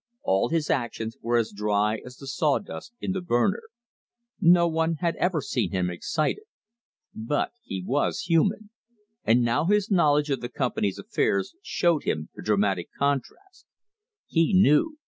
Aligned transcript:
All 0.23 0.49
his 0.49 0.71
actions 0.71 1.15
were 1.21 1.37
as 1.37 1.51
dry 1.51 2.01
as 2.03 2.17
the 2.17 2.25
saw 2.25 2.57
dust 2.57 2.95
in 3.01 3.11
the 3.11 3.21
burner. 3.21 3.61
No 4.39 4.67
one 4.67 4.95
had 4.95 5.15
ever 5.17 5.41
seen 5.41 5.69
him 5.71 5.91
excited. 5.91 6.45
But 7.13 7.51
he 7.61 7.83
was 7.85 8.21
human; 8.21 8.71
and 9.23 9.43
now 9.43 9.65
his 9.65 9.91
knowledge 9.91 10.31
of 10.31 10.41
the 10.41 10.49
Company's 10.49 10.97
affairs 10.97 11.53
showed 11.61 12.01
him 12.03 12.29
the 12.33 12.41
dramatic 12.41 12.89
contrast. 12.97 13.67
HE 14.25 14.53
KNEW! 14.55 14.97